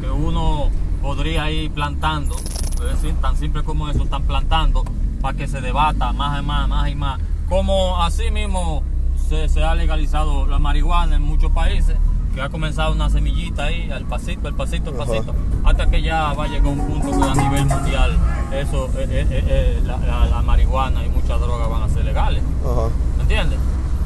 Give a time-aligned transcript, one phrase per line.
[0.00, 0.68] que uno
[1.02, 4.84] podría ir plantando, es decir, tan simple como eso, están plantando
[5.20, 7.20] para que se debata más y más, más y más.
[7.48, 8.82] Como así mismo
[9.28, 11.96] se, se ha legalizado la marihuana en muchos países,
[12.34, 15.06] que ha comenzado una semillita ahí, al pasito, al pasito, al Ajá.
[15.06, 18.18] pasito, hasta que ya va a llegar un punto que a nivel mundial
[18.52, 22.42] eso, eh, eh, eh, la, la- la marihuana y muchas drogas van a ser legales.
[23.16, 23.58] ¿Me entiendes?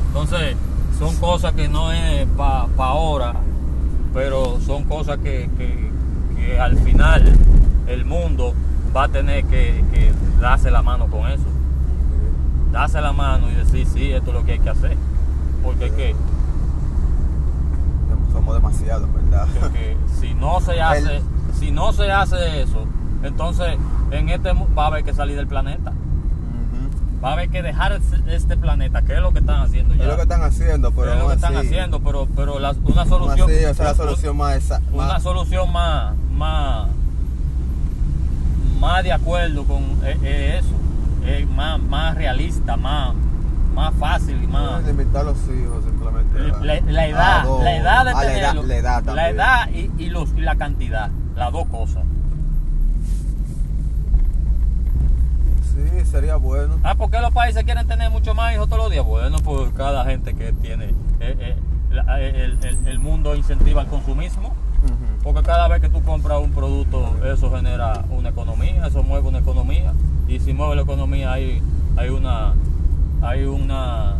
[0.08, 0.56] Entonces,
[0.98, 2.66] son cosas que no es para
[4.78, 5.88] son cosas que, que-
[6.36, 7.24] que al final
[7.88, 8.54] el mundo
[8.96, 11.44] va a tener que, que darse la mano con eso.
[12.72, 14.96] Darse la mano y decir, sí, esto es lo que hay que hacer.
[15.64, 16.14] Porque es que,
[18.32, 19.48] Somos demasiados, ¿verdad?
[19.48, 21.22] que- que si no se hace, El-
[21.58, 22.84] si no se hace eso,
[23.24, 23.76] entonces
[24.12, 25.92] en este va a haber que salir del planeta.
[27.22, 30.02] Va a haber que dejar este planeta, que es lo que están haciendo ya.
[30.04, 32.74] Es lo que están haciendo, pero es lo que están así- haciendo, pero, pero la-
[32.84, 33.50] una solución.
[33.50, 36.88] así, esa es la solución más, esa- Una más- solución más, más,
[38.80, 40.74] más de acuerdo con eh, eh, eso.
[41.24, 43.14] eh, más, más realista, más,
[43.74, 44.84] más fácil y más.
[44.84, 46.38] limitar los hijos simplemente.
[46.64, 48.62] La, la edad, la edad de Ah, la edad- tenerlo.
[48.62, 51.10] la edad la edad y, y los, y la cantidad.
[51.36, 52.04] Las dos cosas.
[55.98, 56.76] Sí, sería bueno.
[56.84, 59.04] Ah, ¿por qué los países quieren tener mucho más hijos todos los días?
[59.04, 60.86] Bueno, por cada gente que tiene.
[61.20, 61.56] eh, eh,
[61.90, 64.54] la- el, el- el mundo incentiva el consumismo.
[65.24, 69.38] Porque cada vez que tú compras un producto, eso genera una economía, eso mueve una
[69.40, 69.92] economía.
[70.28, 71.60] Y si mueve la economía hay,
[71.96, 72.54] hay una
[73.20, 74.14] hay una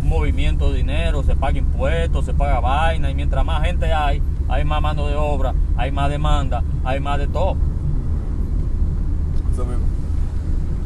[0.00, 4.22] un movimiento de dinero, se paga impuestos, se paga vaina, y mientras más gente hay,
[4.48, 7.56] hay más mano de obra, hay más demanda, hay más de todo.
[9.52, 9.84] Eso mismo.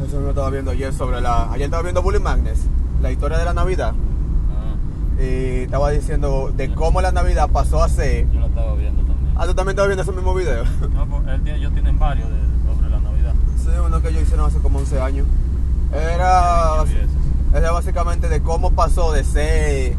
[0.07, 1.51] Eso mismo estaba viendo ayer sobre la.
[1.53, 2.61] Ayer estaba viendo Bully Magnets,
[3.01, 3.93] la historia de la Navidad.
[3.95, 8.31] Ah, Y estaba diciendo de cómo la Navidad pasó a ser.
[8.31, 9.35] yo lo estaba viendo también.
[9.37, 10.65] Ah, tú también estabas viendo ese mismo video.
[10.95, 13.35] No, pues, él tiene- ellos tienen varios de- sobre la Navidad.
[13.57, 15.27] Sí, uno que ellos hicieron hace como 11 años.
[15.93, 16.85] Era.
[17.55, 19.95] Era básicamente de cómo pasó de ser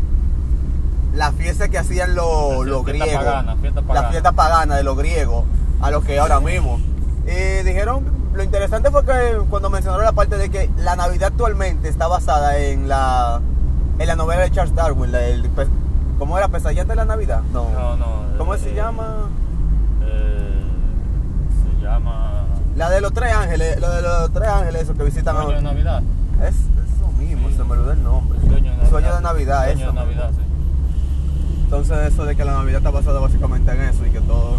[1.14, 4.02] la fiesta que hacían los, los fiesta griegos, pagana, fiesta pagana.
[4.02, 5.46] la fiesta pagana de los griegos,
[5.80, 6.80] a lo que ahora mismo.
[7.28, 11.88] Y dijeron, lo interesante fue que cuando mencionaron la parte de que la Navidad actualmente
[11.90, 13.40] está basada en la,
[14.00, 15.20] en la novela de Charles Darwin, la
[15.56, 15.68] pe-
[16.18, 16.48] ¿cómo era?
[16.48, 17.42] ¿Pesadilla de la Navidad?
[17.52, 17.70] No.
[17.72, 18.06] No, no.
[18.38, 19.30] ¿Cómo eh, se llama?
[20.04, 20.62] eh,
[21.78, 22.46] se llama.
[22.76, 25.62] La de los tres ángeles, la de los tres ángeles, esos que visitan Sueño de.
[25.62, 26.02] Navidad.
[26.42, 27.56] Es eso mismo, Sí.
[27.56, 28.40] se me olvidó el nombre.
[28.40, 28.90] Sueño de Navidad.
[28.90, 29.88] Sueño de Navidad, Sueño eso.
[29.90, 30.42] de Navidad, sí.
[31.66, 34.58] Entonces eso de que la Navidad está basada básicamente en eso y que todo...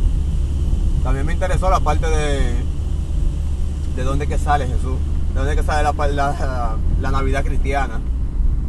[1.02, 2.54] También me interesó la parte de...
[3.96, 4.98] De dónde que sale Jesús.
[5.32, 8.00] De dónde que sale la, la, Navidad cristiana.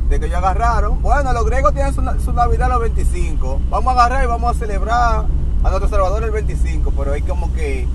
[0.09, 1.02] De que ellos agarraron...
[1.02, 3.62] Bueno, los griegos tienen su, su Navidad los 25.
[3.69, 5.25] Vamos a agarrar y vamos a celebrar
[5.63, 6.91] a nuestro Salvador el 25.
[6.96, 7.88] Pero es como que...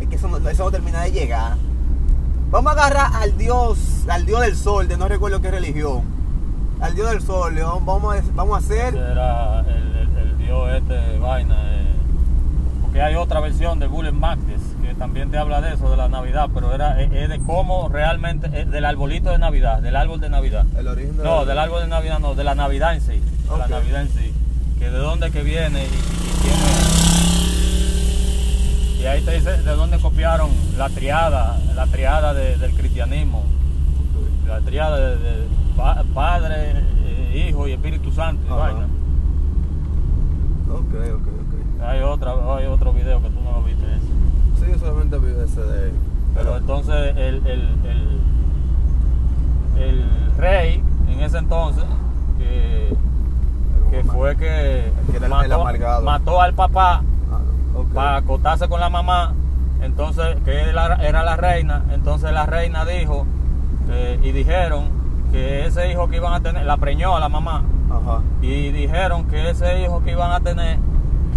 [0.00, 1.56] Es que eso no, eso termina de llegar.
[2.50, 6.02] Vamos a agarrar al Dios, al Dios del Sol, de no recuerdo qué religión.
[6.80, 7.86] Al Dios del Sol, León.
[7.86, 8.94] Vamos a, vamos a hacer...
[8.94, 11.71] Era el dios este vaina.
[13.02, 16.48] Hay otra versión de Bullet Magnus que también te habla de eso, de la Navidad,
[16.54, 20.64] pero era es, de cómo realmente, del arbolito de Navidad, del árbol de Navidad.
[20.76, 23.12] El origen de No, la- del árbol de Navidad, no, de la Navidad en sí.
[23.50, 23.66] De la.
[23.68, 24.32] Navidad en sí.
[24.78, 25.88] Que de dónde que viene y,
[28.98, 29.02] y.
[29.02, 33.44] Y ahí te dice de dónde copiaron la triada, la triada de- del cristianismo.
[34.46, 35.46] La triada de, de
[35.76, 36.72] pa- Padre,
[37.06, 38.42] eh, Hijo y Espíritu Santo.
[38.44, 38.56] y Ajá.
[38.56, 38.86] vaina.
[40.70, 41.82] Ok, ok, ok.
[41.84, 43.84] Hay, otra, hay otro video que tú no lo viste.
[43.84, 44.64] ese.
[44.64, 45.92] Sí, yo solamente vi ese de.
[46.34, 48.20] Pero entonces el, el, el,
[49.82, 50.04] el
[50.38, 51.84] rey en ese entonces,
[52.38, 52.94] que,
[53.90, 54.90] que fue que
[56.02, 57.38] mató, al papá Ah,
[57.94, 59.34] para acostarse con la mamá,
[59.82, 63.26] entonces que era, era la reina, entonces la reina dijo
[63.90, 64.84] eh, y dijeron
[65.30, 68.20] que ese hijo que iban a tener, la preñó a la mamá Ajá.
[68.42, 70.78] y dijeron que ese hijo que iban a tener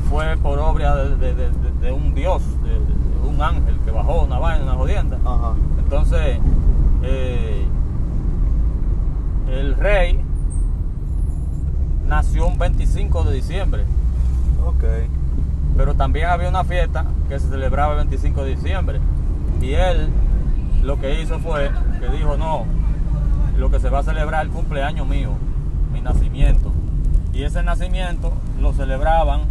[0.09, 4.23] fue por obra de, de- de- de- de un dios, de, un ángel que bajó
[4.23, 5.17] una vaina, una jodienda.
[5.25, 5.53] Ajá.
[5.79, 6.40] Entonces,
[7.03, 7.66] eh,
[9.52, 10.19] el rey
[12.07, 13.84] nació un 25 de diciembre,
[14.66, 14.84] Ok.
[15.78, 18.99] pero también había una fiesta que se celebraba el 25 de diciembre.
[19.61, 20.09] Y él
[20.84, 22.66] lo que hizo fue que dijo, no,
[23.57, 25.31] lo que se va a celebrar es el cumpleaños mío,
[25.93, 26.72] mi nacimiento.
[27.34, 28.31] Y ese nacimiento
[28.61, 29.41] lo celebraban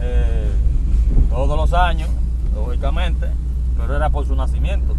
[0.00, 0.50] eh,
[1.30, 2.08] todos los años,
[2.54, 3.26] lógicamente,
[3.76, 4.94] pero era por su nacimiento.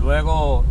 [0.00, 0.64] Luego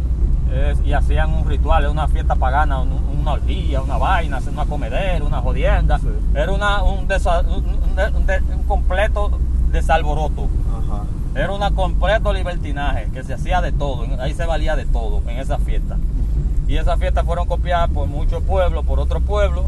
[0.83, 5.41] y hacían un ritual, una fiesta pagana, un- una orgía, una vaina, una comedera, una
[5.41, 5.99] jodienda.
[5.99, 6.07] Sí.
[6.33, 9.29] Era una, un, desa- un- un de- un de- un completo
[9.71, 10.47] desalboroto.
[10.75, 11.03] Ajá.
[11.35, 15.37] Era un completo libertinaje, que se hacía de todo, ahí se valía de todo en
[15.37, 15.97] esa fiesta.
[16.67, 19.65] Y esas fiestas fueron copiadas por muchos pueblos, por otros pueblos,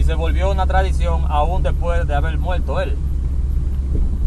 [0.00, 2.96] y se volvió una tradición aún después de haber muerto él.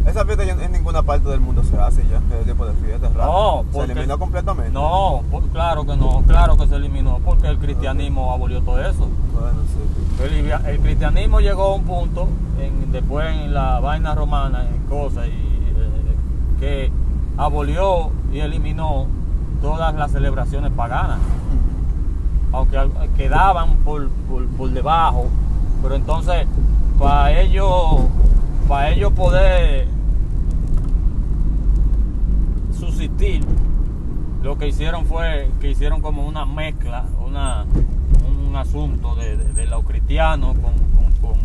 [0.05, 3.13] Esa fiesta en ninguna parte del mundo se hace ya, ese tipo de fiesta, es
[3.15, 3.63] raro.
[3.71, 4.71] No, Se eliminó completamente.
[4.71, 9.07] No, por- claro que no, claro que se eliminó, porque el cristianismo abolió todo eso.
[9.33, 10.23] Bueno, sí.
[10.23, 12.27] El, el cristianismo llegó a un punto,
[12.59, 16.15] en- después en la vaina romana, en cosas, y, eh,
[16.59, 16.91] que
[17.37, 19.07] abolió y eliminó
[19.61, 21.17] todas las celebraciones paganas.
[22.51, 22.77] aunque
[23.17, 25.27] quedaban por, por, por debajo,
[25.83, 26.47] pero entonces
[26.97, 28.01] para ellos,
[28.67, 29.85] para ellos poder
[32.77, 33.43] subsistir,
[34.41, 37.65] lo que hicieron fue que hicieron como una mezcla, una,
[38.47, 40.73] un asunto de, de, de los cristianos con,
[41.21, 41.37] con,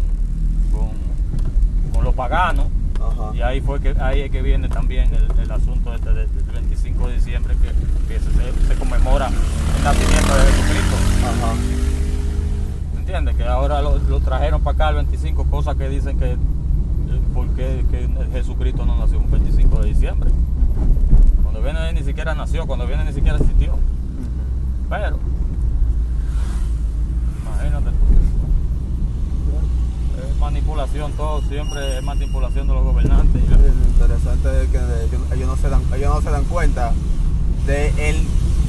[0.72, 0.90] con,
[1.92, 2.66] con, los paganos.
[3.00, 3.34] Ajá.
[3.34, 6.44] Y ahí fue que ahí es que viene también el, el asunto este de- del
[6.52, 7.68] 25 de diciembre que,
[8.14, 10.96] que se, se conmemora el nacimiento de Jesucristo.
[11.24, 11.54] Ajá.
[13.18, 16.36] Que ahora lo, trajeron para acá el 25, cosas que dicen que eh,
[17.34, 20.30] por qué que Jesucristo no nació un 25 de diciembre.
[21.42, 23.76] Cuando viene ni siquiera nació, cuando viene ni siquiera existió.
[24.88, 25.18] Pero,
[27.42, 27.88] imagínate.
[30.18, 33.42] Es manipulación, todo siempre es manipulación de los gobernantes.
[33.50, 33.56] Lo
[33.90, 36.92] interesante es que ellos, no se dan, ellos no se dan cuenta
[37.66, 37.88] de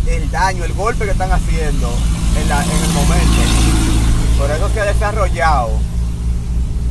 [0.08, 1.88] el, daño, el golpe que están haciendo
[2.36, 3.69] en el momento.
[4.40, 5.70] Por eso se ha desarrollado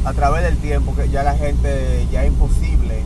[0.04, 3.02] a través del tiempo que ya la gente ya es imposible.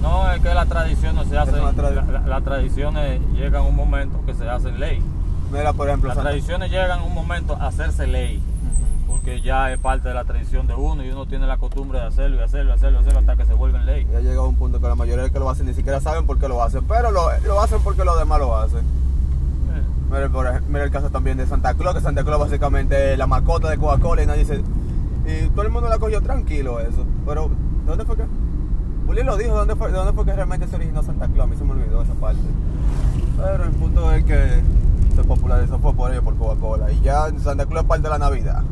[0.00, 3.74] No, es que las tradiciones se hacen, tradi- la- la- las tradiciones llegan a un
[3.76, 5.02] momento que se hacen ley.
[5.52, 8.40] Mira, por ejemplo, Las Santa- tradiciones llegan a un momento a hacerse ley,
[9.08, 12.06] porque ya es parte de la tradición de uno y uno tiene la costumbre de
[12.06, 14.06] hacerlo y hacerlo y hacerlo, y hacerlo hasta que se vuelven ley.
[14.12, 16.26] Ya llega un punto que la mayoría de los que lo hacen ni siquiera saben
[16.26, 18.82] por qué lo hacen, pero lo, lo hacen porque los demás lo hacen.
[20.68, 23.78] Mira, el caso también de Santa Claus, que Santa Claus básicamente es la mascota de
[23.78, 24.62] Coca-Cola y nadie dice.
[25.26, 27.04] Y todo el mundo la cogió tranquilo eso.
[27.26, 27.50] Pero,
[27.86, 28.24] ¿dónde fue que?
[29.06, 31.48] Juli lo dijo, ¿dónde fue, ¿dónde fue que realmente se originó Santa Claus?
[31.48, 32.40] A mí se me olvidó esa parte.
[33.36, 34.62] Pero el punto es que
[35.16, 36.90] se popularizó fue por ello, por Coca-Cola.
[36.92, 38.62] Y ya Santa Claus es parte de la Navidad.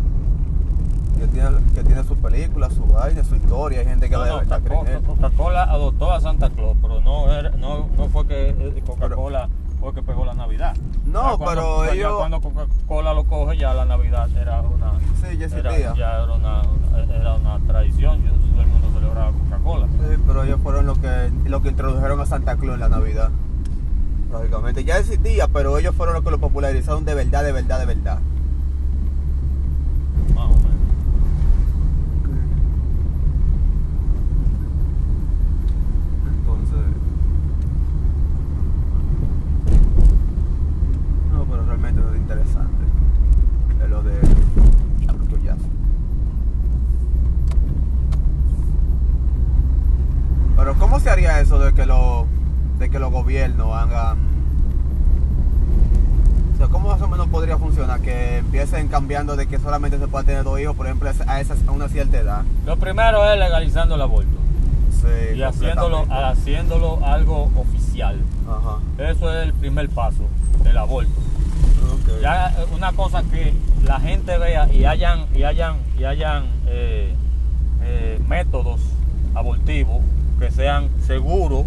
[1.19, 3.81] Que tiene, que tiene su película, su vaina, su historia.
[3.81, 5.03] Hay gente que No, de no.
[5.07, 9.49] Coca-Cola adoptó a Santa Claus, pero no, era- no, no fue que eh, Coca-Cola
[9.93, 10.77] que pegó la Navidad.
[11.05, 14.93] No, cuando- pero ya ellos- cuando Coca-Cola lo coge, ya la Navidad era una.
[15.21, 16.63] Sí, ya era, ya era una,
[17.13, 19.87] era una tradición, todo el mundo celebraba Coca-Cola.
[19.87, 23.31] Sí, pero ellos fueron los que, los que introdujeron a Santa Claus en la Navidad.
[24.31, 27.87] Lógicamente, ya existía, pero ellos fueron los que lo popularizaron de verdad, de verdad, de
[27.87, 28.19] verdad.
[30.35, 30.73] Más o menos.
[36.27, 36.79] Entonces.
[41.33, 42.85] No, pero realmente no es interesante.
[43.83, 44.13] Es lo de.
[45.01, 45.65] Diablo, qué hoyazo.
[50.57, 52.27] Pero ¿cómo se haría eso de que los
[52.79, 54.19] de que los gobiernos hagan
[56.55, 57.01] o sea, ¿cómo más
[57.59, 58.01] funcionar?
[58.01, 61.55] Que empiecen cambiando de que solamente se puede tener dos hijos, por ejemplo, a, esa,
[61.67, 62.43] a una cierta edad.
[62.67, 64.39] Lo primero es legalizando el aborto
[64.91, 68.19] Sí, y haciéndolo, haciéndolo algo oficial.
[68.49, 68.79] Ajá.
[69.11, 70.29] Eso es el primer paso,
[70.65, 71.11] el aborto.
[72.21, 73.53] Ya eh, una cosa que
[73.85, 77.15] la gente vea y hayan y hayan y hayan eh,
[77.83, 78.81] eh, métodos
[79.35, 80.03] abortivos
[80.39, 81.65] que sean seguros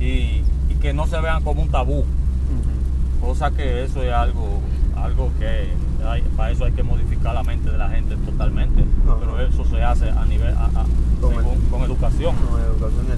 [0.00, 2.04] y, y que no se vean como un tabú.
[3.20, 4.60] Cosa que eso es algo,
[5.04, 5.46] algo que
[6.06, 8.82] hay- para eso hay que modificar la mente de la gente totalmente.
[9.04, 9.16] Ajá.
[9.20, 10.86] Pero eso se hace a nivel a- a-
[11.20, 12.36] Con el- con, con educación.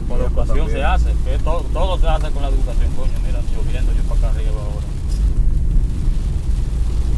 [0.08, 3.40] Con educación Con se hace, que todo, todo se hace con la educación, coño, mira,
[3.54, 4.86] lloviendo yo para acá arriba ahora.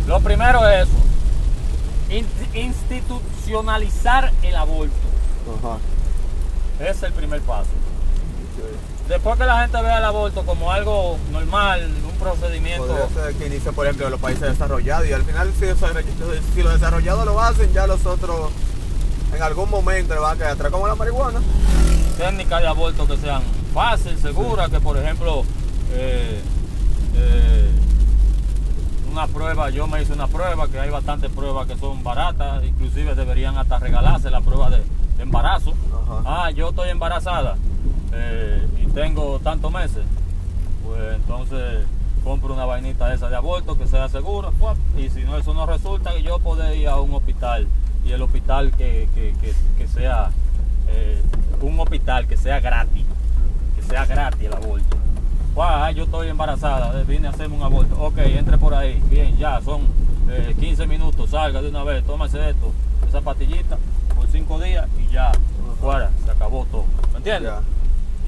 [0.09, 0.99] Lo primero es eso,
[2.11, 2.27] in-
[2.61, 4.93] institucionalizar el aborto,
[5.61, 5.79] Ajá.
[6.81, 7.71] ese es el primer paso.
[9.13, 13.47] Después que la gente vea el aborto como algo normal, un procedimiento, Podría ser que
[13.47, 17.71] inicie, por ejemplo, en los países desarrollados y al final si, los desarrollados lo hacen,
[17.75, 18.51] ya los otros
[19.37, 21.41] en algún momento le van a quedar atrás como la marihuana.
[22.17, 23.43] técnicas de aborto que sean
[23.75, 25.45] fáciles, seguras, que por ejemplo,
[25.93, 26.41] eh,
[27.15, 27.71] eh,
[29.11, 33.15] una prueba, yo me hice una prueba, que hay bastantes pruebas que son baratas, inclusive
[33.15, 34.83] deberían hasta regalarse la prueba de,
[35.19, 35.75] de embarazo.
[35.93, 36.23] Ajá.
[36.47, 37.59] Ah, yo estoy embarazada
[38.15, 38.52] eh,
[38.95, 40.05] tengo tantos meses.
[40.85, 41.85] Pues entonces
[42.25, 44.51] compro una vainita esa de aborto que sea segura,
[44.97, 47.67] y si no eso no resulta, yo poder ir a un hospital
[48.05, 50.31] y el hospital que, que, que, que sea
[50.89, 51.21] eh,
[51.61, 53.05] un hospital que sea gratis,
[53.77, 54.97] que sea gratis el aborto.
[55.57, 57.95] Ay, yo estoy embarazada, eh, vine a hacerme un aborto.
[58.01, 59.83] Ok, entre por ahí, bien, ya, son
[60.31, 62.73] eh, 15 minutos, salga de una vez, tómase esto,
[63.09, 63.79] esa pastillita
[64.15, 65.33] por 5 días y ya,
[65.81, 66.85] fuera, se acabó todo.
[67.13, 67.53] ¿Me entiendes?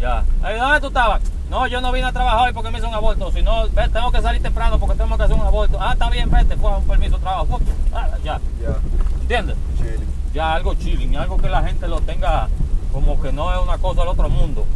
[0.05, 0.23] Ya.
[0.59, 1.23] ¿Dónde tú estabas?
[1.49, 3.33] No, yo no vine a trabajar hoy porque me hice un aborto.
[3.33, 5.79] Si no, ve, tengo que salir temprano porque tengo que hacer un aborto.
[5.81, 7.59] Ah, está bien, vete, fue un permiso de trabajo.
[7.93, 8.39] Ah, ya.
[8.61, 8.77] Ya.
[9.23, 9.57] ¿Entiendes?
[9.79, 10.09] Chilling.
[10.35, 12.49] Ya algo chilling, algo que la gente lo tenga
[12.93, 14.67] como que no es una cosa del otro mundo.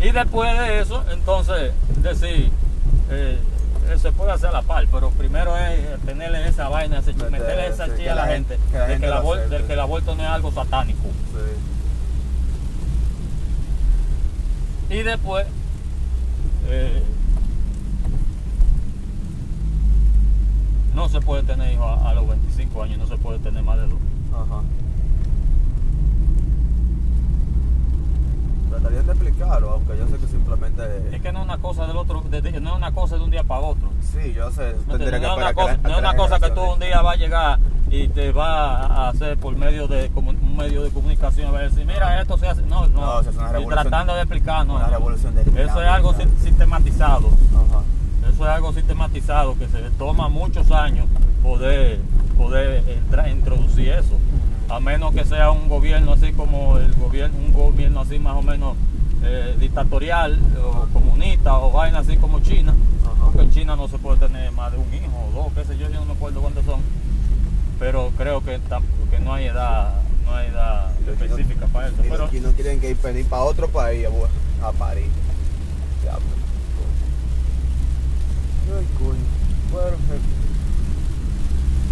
[0.00, 2.50] Y después de eso, entonces, decir,
[3.10, 3.38] eh,
[3.96, 7.96] se puede hacer a la par, pero primero es eh, tenerle esa vaina, meterle esa
[7.96, 11.04] chilla a la gente, del que el aborto no es algo satánico.
[11.32, 11.77] Sí.
[14.90, 15.46] Y después,
[16.68, 17.02] eh,
[20.94, 23.76] no se puede tener hijos a, a los 25 años, no se puede tener más
[23.76, 23.98] de dos.
[24.32, 24.62] Ajá.
[28.70, 30.82] Tratarían de explicarlo, aunque yo sé que simplemente.
[31.16, 33.24] Es que no es una cosa del otro, de- de- no es una cosa de
[33.24, 33.90] un día para otro.
[34.00, 34.74] Sí, yo sé.
[34.86, 37.18] No es una cosa, que no es una cosa que tú un día vas a
[37.18, 37.58] llegar
[37.90, 38.57] y te va
[39.08, 42.62] a hacer por medio de un medio de comunicación, a decir, mira, esto se hace.
[42.62, 44.76] No, no, No, una y tratando de explicar, no.
[44.76, 47.28] una revolución Eso es algo si- sistematizado.
[47.28, 47.82] Ajá.
[48.32, 51.06] Eso es algo sistematizado que se toma muchos años
[51.42, 52.00] poder,
[52.36, 54.16] poder entrar, introducir eso.
[54.68, 58.42] A menos que sea un gobierno así como el gobierno, un gobierno así más o
[58.42, 58.76] menos
[59.24, 62.74] eh, dictatorial o comunista o vaina así como China.
[63.04, 63.24] Ajá.
[63.24, 65.78] Porque en China no se puede tener más de un hijo o dos, qué sé
[65.78, 66.80] yo, yo no me acuerdo cuántos son.
[67.78, 68.60] Pero creo que,
[69.10, 69.94] que no hay edad,
[70.24, 71.96] no hay edad específica para eso.
[72.04, 74.06] Y Pero, los chinos quieren que ir venir para otro país,
[74.62, 75.06] a, París.
[76.02, 76.26] Diablo.
[78.76, 79.24] Ay, coño.
[79.72, 80.20] Bueno, eh,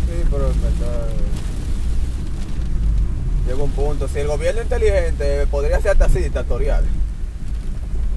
[0.07, 1.09] sí, pero en verdad.
[1.09, 1.47] eh,
[3.47, 4.09] Llega un punto.
[4.09, 6.85] Si el gobierno es inteligente, podría ser hasta así dictatorial.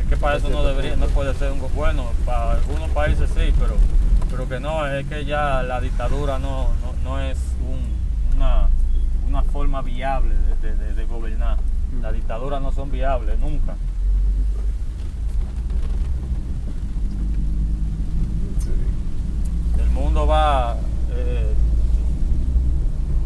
[0.01, 3.53] Es que para eso no debería, no puede ser un bueno, para algunos países sí,
[3.59, 3.75] pero,
[4.31, 7.37] pero que no, es que ya la dictadura no, no, no es
[8.39, 8.69] una,
[9.27, 11.57] una forma viable de, de- de gobernar.
[12.01, 13.75] Las dictaduras no son viables, nunca.
[19.77, 20.75] El mundo va,
[21.11, 21.53] eh,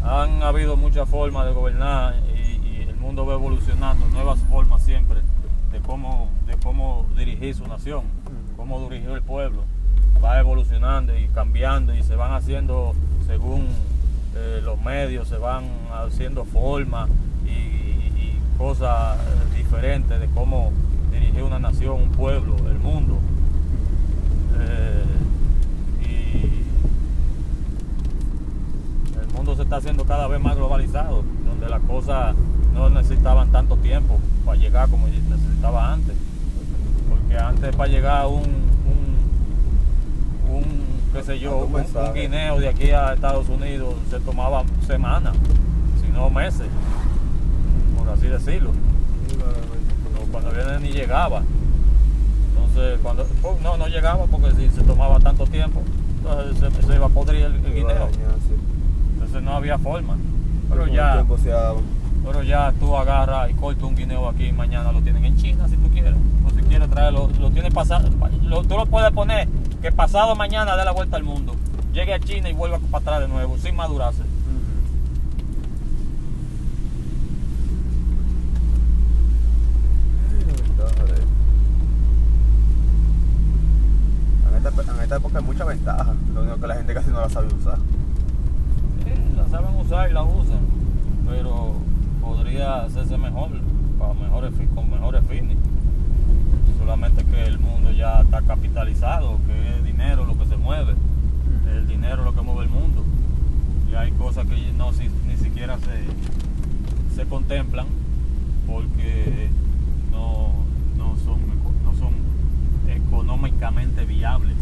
[0.02, 5.20] han habido muchas formas de gobernar y, y el mundo va evolucionando, nuevas formas siempre
[5.72, 8.56] de cómo, de cómo dirigir su nación, Ujú.
[8.56, 9.62] cómo dirigir el pueblo.
[10.24, 12.94] Va evolucionando y cambiando y se van haciendo
[13.26, 13.66] según
[14.36, 17.08] eh, los medios, se van haciendo formas
[17.46, 20.70] y, y- cosas eh, diferentes de cómo
[21.12, 23.18] dirigir una nación, un pueblo, el mundo.
[24.60, 25.04] Eh,
[26.02, 26.62] y
[29.20, 32.34] el mundo se está haciendo cada vez más globalizado, donde las cosas
[32.72, 36.14] no necesitaban tanto tiempo para llegar como necesitaba antes.
[37.08, 38.63] Porque antes para llegar un, un
[41.14, 45.34] qué sé yo, un, guineo de aquí a Estados Unidos se tomaba semanas,
[46.00, 46.66] si no meses,
[47.96, 48.72] por así decirlo
[50.20, 51.42] o cuando viene ni llegaba.
[52.50, 55.82] Entonces, cuando pues, no, no llegaba porque si se tomaba tanto tiempo,
[56.18, 58.08] entonces se, se iba a podrir el, el guineo.
[59.14, 60.16] Entonces no había forma.
[60.68, 61.24] Pero ya,
[62.24, 65.68] pero ya tú agarras y cortas un guineo aquí y mañana lo tienen en China
[65.68, 66.14] si tú quieres.
[66.46, 68.08] O si quieres traerlo, lo tienes pasado,
[68.42, 69.48] lo, tú lo puedes poner
[69.84, 71.54] que pasado mañana dé la vuelta al mundo.
[71.92, 74.22] Llegue a China y vuelva para atrás de nuevo, sin madurarse.
[84.48, 87.48] En esta, época hay mucha ventaja, lo único que la gente casi no la sabe
[87.48, 87.76] usar.
[89.04, 90.60] Sí, la saben usar y la usan,
[91.28, 91.74] pero
[92.22, 93.50] podría hacerse mejor,
[93.98, 95.58] para mejores, con mejores fines.
[96.84, 100.92] Solamente que el mundo ya está capitalizado, que es dinero lo que se mueve,
[101.74, 103.02] el dinero lo que mueve el mundo.
[103.90, 107.86] Y hay cosas que no si- ni siquiera se, se contemplan
[108.66, 109.48] porque
[110.12, 110.52] no,
[110.98, 111.38] no, son,
[111.86, 112.12] no son
[112.94, 114.53] económicamente viables.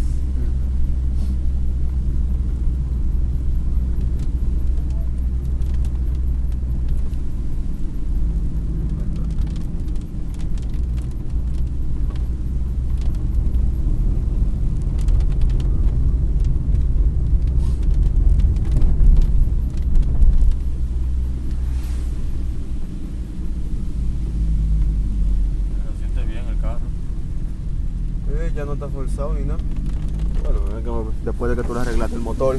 [28.88, 29.56] forzado y no.
[30.42, 32.58] Bueno, después de que tú le arreglaste el motor,